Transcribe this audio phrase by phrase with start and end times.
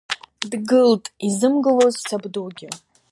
[0.51, 2.69] Дгылт изымгылоз сабдугьы…